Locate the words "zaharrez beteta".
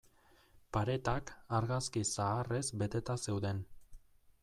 2.17-3.21